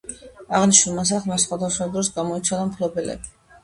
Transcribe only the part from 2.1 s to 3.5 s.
გამოიცვალა მფლობელები.